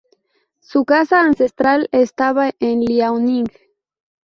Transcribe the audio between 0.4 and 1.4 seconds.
Su casa